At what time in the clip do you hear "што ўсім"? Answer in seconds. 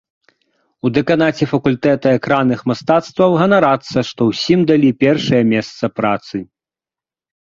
4.11-4.59